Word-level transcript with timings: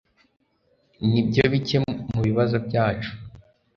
Nibyo 1.09 1.43
bike 1.51 1.77
mubibazo 2.13 2.55
byacu 2.67 3.11